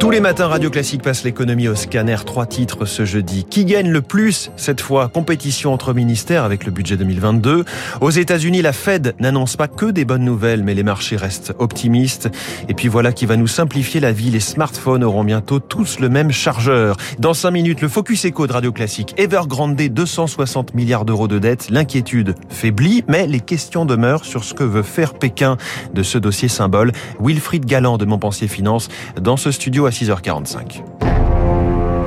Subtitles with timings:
[0.00, 2.16] Tous les matins, Radio Classique passe l'économie au scanner.
[2.24, 3.44] Trois titres ce jeudi.
[3.44, 5.08] Qui gagne le plus cette fois?
[5.08, 7.66] Compétition entre ministères avec le budget 2022.
[8.00, 12.30] Aux États-Unis, la Fed n'annonce pas que des bonnes nouvelles, mais les marchés restent optimistes.
[12.70, 14.30] Et puis voilà qui va nous simplifier la vie.
[14.30, 16.96] Les smartphones auront bientôt tous le même chargeur.
[17.18, 19.14] Dans cinq minutes, le Focus Echo de Radio Classique.
[19.18, 21.68] Evergrande 260 milliards d'euros de dette.
[21.68, 25.58] L'inquiétude faiblit, mais les questions demeurent sur ce que veut faire Pékin
[25.92, 26.92] de ce dossier symbole.
[27.20, 28.88] Wilfried Galland de Montpensier Finance
[29.20, 30.82] dans ce studio à 6h45.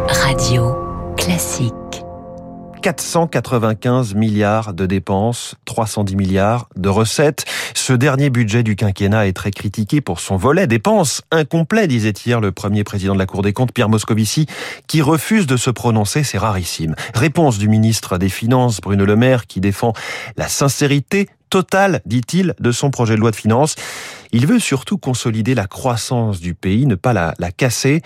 [0.10, 0.76] Radio
[1.18, 1.74] Classique.
[2.84, 7.46] 495 milliards de dépenses, 310 milliards de recettes.
[7.74, 12.42] Ce dernier budget du quinquennat est très critiqué pour son volet dépenses incomplet, disait hier
[12.42, 14.48] le premier président de la Cour des comptes, Pierre Moscovici,
[14.88, 16.94] qui refuse de se prononcer, c'est rarissime.
[17.16, 19.94] Réponse du ministre des Finances, Bruno Le Maire, qui défend
[20.36, 23.76] la sincérité totale, dit-il, de son projet de loi de finances.
[24.32, 28.02] Il veut surtout consolider la croissance du pays, ne pas la, la casser.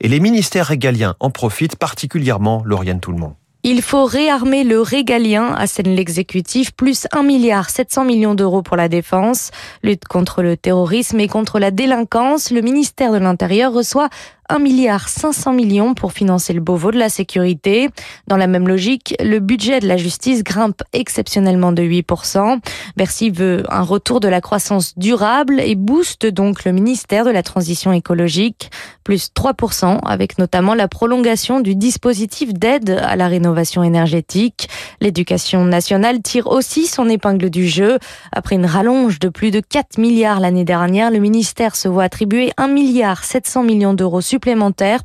[0.00, 3.34] Et les ministères régaliens en profitent particulièrement, Lauriane Tout-le-Monde.
[3.64, 8.88] Il faut réarmer le régalien, assène l'exécutif, plus 1 milliard 700 millions d'euros pour la
[8.88, 9.50] défense.
[9.82, 14.10] Lutte contre le terrorisme et contre la délinquance, le ministère de l'Intérieur reçoit
[14.50, 17.90] 1 milliard 500 millions pour financer le Beauvau de la sécurité.
[18.28, 22.58] Dans la même logique, le budget de la justice grimpe exceptionnellement de 8%.
[22.96, 27.42] Bercy veut un retour de la croissance durable et booste donc le ministère de la
[27.42, 28.70] transition écologique,
[29.04, 34.68] plus 3%, avec notamment la prolongation du dispositif d'aide à la rénovation énergétique.
[35.00, 37.98] L'éducation nationale tire aussi son épingle du jeu.
[38.32, 42.52] Après une rallonge de plus de 4 milliards l'année dernière, le ministère se voit attribuer
[42.56, 44.37] 1 milliard 700 millions d'euros supplémentaires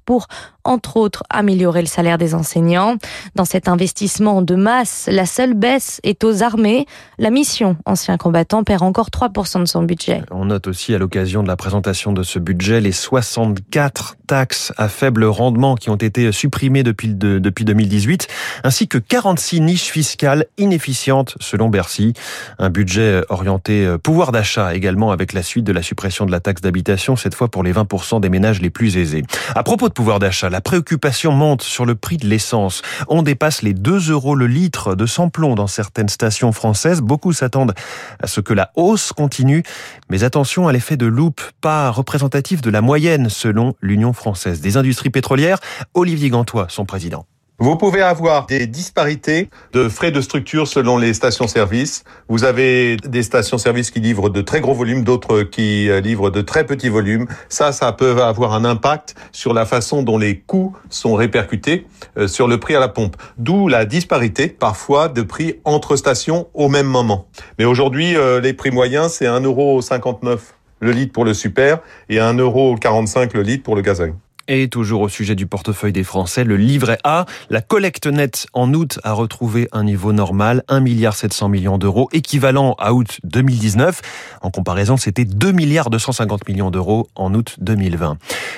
[0.06, 0.28] pour
[0.64, 2.98] entre autres améliorer le salaire des enseignants.
[3.36, 6.86] Dans cet investissement de masse, la seule baisse est aux armées.
[7.18, 10.22] La mission ancien combattant perd encore 3% de son budget.
[10.32, 14.88] On note aussi à l'occasion de la présentation de ce budget les 64 taxes à
[14.88, 18.28] faible rendement qui ont été supprimées depuis, de, depuis 2018,
[18.64, 22.14] ainsi que 46 niches fiscales inefficientes selon Bercy.
[22.60, 26.62] Un budget orienté pouvoir d'achat également avec la suite de la suppression de la taxe
[26.62, 29.24] d'habitation, cette fois pour les 20% des ménages les plus aisés.
[29.56, 32.84] À propos de pouvoir d'achat, la préoccupation monte sur le prix de l'essence.
[33.08, 37.02] On dépasse les 2 euros le litre de sans-plomb dans certaines stations françaises.
[37.02, 37.74] Beaucoup s'attendent
[38.22, 39.64] à ce que la hausse continue.
[40.12, 44.78] Mais attention à l'effet de loupe, pas représentatif de la moyenne selon l'Union française des
[44.78, 45.58] industries pétrolières.
[45.96, 47.26] Olivier Gantois, son président.
[47.60, 52.04] Vous pouvez avoir des disparités de frais de structure selon les stations-service.
[52.28, 56.66] Vous avez des stations-service qui livrent de très gros volumes, d'autres qui livrent de très
[56.66, 57.28] petits volumes.
[57.50, 61.86] Ça, ça peut avoir un impact sur la façon dont les coûts sont répercutés
[62.28, 63.16] sur le prix à la pompe.
[63.38, 67.28] D'où la disparité, parfois, de prix entre stations au même moment.
[67.60, 70.40] Mais aujourd'hui, les prix moyens, c'est 1,59€
[70.80, 74.16] le litre pour le super et 1,45€ le litre pour le gazole.
[74.50, 78.74] Et toujours au sujet du portefeuille des Français, le livret A, la collecte nette en
[78.74, 84.02] août a retrouvé un niveau normal, 1 milliard 700 millions d'euros, équivalent à août 2019.
[84.42, 88.18] En comparaison, c'était 2 milliards 250 millions d'euros en août 2020.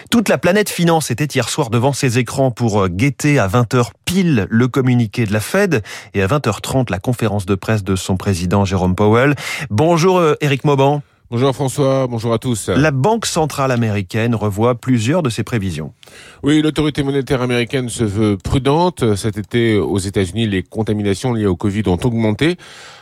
[0.10, 4.48] Toute la planète finance était hier soir devant ses écrans pour guetter à 20h pile
[4.50, 5.84] le communiqué de la Fed
[6.16, 9.36] et à 20h30 la conférence de presse de son président Jérôme Powell.
[9.70, 11.04] Bonjour Eric Mauban.
[11.36, 12.70] Bonjour François, bonjour à tous.
[12.70, 15.92] La Banque centrale américaine revoit plusieurs de ses prévisions.
[16.44, 19.18] Oui, l'autorité monétaire américaine se veut prudente.
[19.18, 22.56] Cet été, aux États-Unis, les contaminations liées au Covid ont augmenté.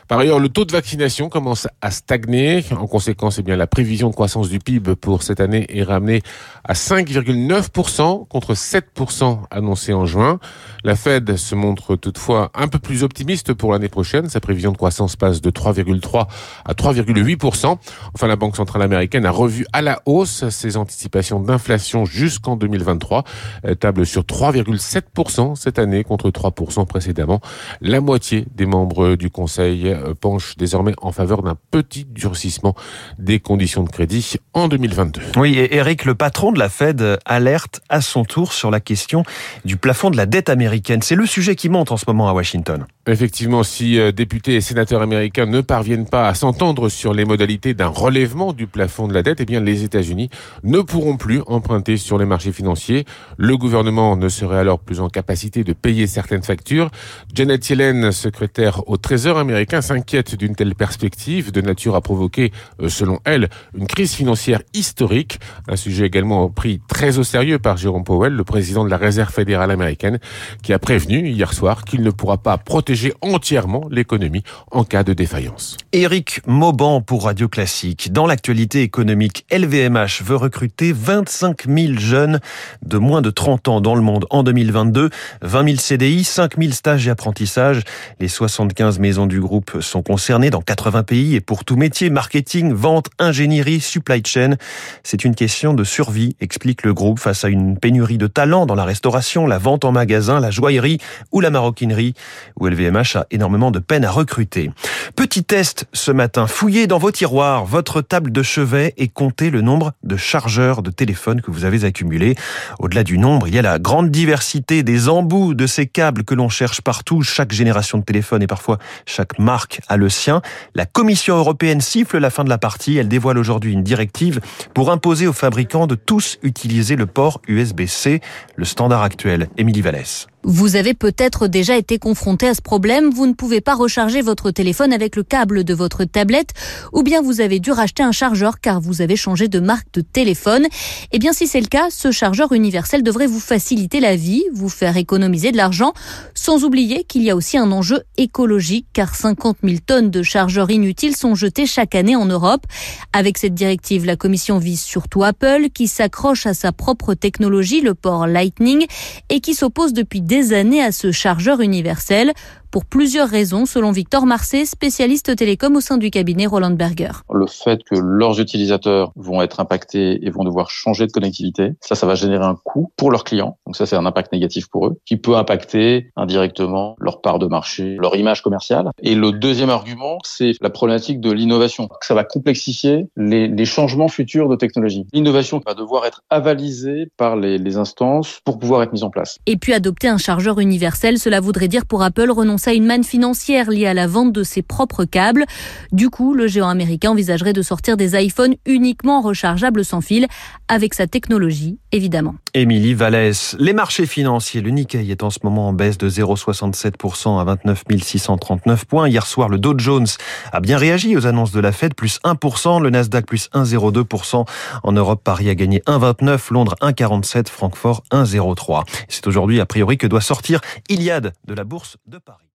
[0.07, 2.63] Par ailleurs, le taux de vaccination commence à stagner.
[2.71, 6.21] En conséquence, eh bien, la prévision de croissance du PIB pour cette année est ramenée
[6.63, 10.39] à 5,9% contre 7% annoncé en juin.
[10.83, 14.27] La Fed se montre toutefois un peu plus optimiste pour l'année prochaine.
[14.27, 16.27] Sa prévision de croissance passe de 3,3
[16.65, 17.77] à 3,8%.
[18.13, 23.23] Enfin, la Banque centrale américaine a revu à la hausse ses anticipations d'inflation jusqu'en 2023.
[23.63, 27.42] Elle table sur 3,7% cette année contre 3% précédemment.
[27.81, 32.75] La moitié des membres du Conseil penche désormais en faveur d'un petit durcissement
[33.19, 35.21] des conditions de crédit en 2022.
[35.38, 39.24] Oui, et Eric, le patron de la Fed, alerte à son tour sur la question
[39.65, 41.01] du plafond de la dette américaine.
[41.01, 42.86] C'est le sujet qui monte en ce moment à Washington.
[43.06, 47.89] Effectivement, si députés et sénateurs américains ne parviennent pas à s'entendre sur les modalités d'un
[48.03, 50.29] relèvement du plafond de la dette, eh bien, les États-Unis
[50.63, 53.05] ne pourront plus emprunter sur les marchés financiers.
[53.38, 56.91] Le gouvernement ne serait alors plus en capacité de payer certaines factures.
[57.33, 62.51] Janet Yellen, secrétaire au Trésor américain, s'inquiète d'une telle perspective de nature à provoquer,
[62.81, 65.39] euh, selon elle, une crise financière historique.
[65.69, 69.31] Un sujet également pris très au sérieux par Jérôme Powell, le président de la Réserve
[69.31, 70.19] fédérale américaine,
[70.61, 75.13] qui a prévenu hier soir qu'il ne pourra pas protéger entièrement l'économie en cas de
[75.13, 75.77] défaillance.
[75.94, 77.93] Éric Mauban pour Radio Classique.
[78.10, 82.40] Dans l'actualité économique, LVMH veut recruter 25 000 jeunes
[82.84, 85.10] de moins de 30 ans dans le monde en 2022.
[85.42, 87.81] 20 000 CDI, 5 000 stages et apprentissages.
[88.19, 92.74] Les 75 maisons du groupe sont concernées dans 80 pays et pour tout métier, marketing,
[92.74, 94.56] vente, ingénierie, supply chain.
[95.04, 98.75] C'est une question de survie, explique le groupe, face à une pénurie de talents dans
[98.75, 100.98] la restauration, la vente en magasin, la joaillerie
[101.31, 102.13] ou la maroquinerie,
[102.60, 104.72] où LVMH a énormément de peine à recruter.
[105.16, 109.62] Petit test ce matin, fouillez dans vos tiroirs votre table de chevet et comptez le
[109.62, 112.35] nombre de chargeurs de téléphone que vous avez accumulés.
[112.80, 116.33] Au-delà du nombre, il y a la grande diversité des embouts de ces câbles que
[116.33, 117.21] l'on cherche partout.
[117.21, 120.41] Chaque génération de téléphone et parfois chaque marque a le sien.
[120.75, 122.97] La Commission européenne siffle la fin de la partie.
[122.97, 124.39] Elle dévoile aujourd'hui une directive
[124.74, 128.21] pour imposer aux fabricants de tous utiliser le port USB-C,
[128.56, 129.50] le standard actuel.
[129.57, 130.27] Émilie Vallès.
[130.45, 133.12] Vous avez peut-être déjà été confronté à ce problème.
[133.12, 136.50] Vous ne pouvez pas recharger votre téléphone avec le câble de votre tablette
[136.92, 140.01] ou bien vous avez dû racheter un chargeur car vous avez changé de marque de
[140.01, 140.68] téléphone.
[141.13, 144.68] Eh bien, si c'est le cas, ce chargeur universel devrait vous faciliter la vie, vous
[144.68, 145.94] faire économiser de l'argent,
[146.34, 150.69] sans oublier qu'il y a aussi un enjeu écologique car 50 000 tonnes de chargeurs
[150.72, 152.66] inutiles sont jetées chaque année en Europe.
[153.13, 157.94] Avec cette directive, la Commission vise surtout Apple qui s'accroche à sa propre technologie, le
[157.94, 158.86] port Lightning,
[159.30, 160.19] et qui s'oppose depuis
[160.53, 162.33] années à ce chargeur universel
[162.73, 167.11] pour plusieurs raisons, selon Victor Marcet, spécialiste télécom au sein du cabinet Roland Berger.
[167.31, 171.93] Le fait que leurs utilisateurs vont être impactés et vont devoir changer de connectivité, ça,
[171.93, 173.59] ça va générer un coût pour leurs clients.
[173.67, 177.45] Donc ça, c'est un impact négatif pour eux, qui peut impacter indirectement leur part de
[177.45, 178.89] marché, leur image commerciale.
[179.03, 181.89] Et le deuxième argument, c'est la problématique de l'innovation.
[182.01, 185.05] Ça va complexifier les, les, changements futurs de technologie.
[185.13, 189.37] L'innovation va devoir être avalisée par les, les instances pour pouvoir être mise en place.
[189.45, 193.04] Et puis adopter un chargeur universel, cela voudrait dire pour Apple renoncer à une manne
[193.04, 195.45] financière liée à la vente de ses propres câbles.
[195.92, 200.27] Du coup, le géant américain envisagerait de sortir des iPhones uniquement rechargeables sans fil,
[200.68, 202.36] avec sa technologie, évidemment.
[202.54, 207.39] Émilie Vallès, les marchés financiers, le Nikkei est en ce moment en baisse de 0,67%
[207.39, 209.07] à 29 639 points.
[209.07, 210.07] Hier soir, le Dow Jones
[210.51, 214.45] a bien réagi aux annonces de la Fed, plus 1%, le Nasdaq plus 1,02%.
[214.83, 218.83] En Europe, Paris a gagné 1,29, Londres 1,47, Francfort 1,03.
[219.07, 222.52] C'est aujourd'hui, a priori, que doit sortir Iliade de la Bourse de Paris.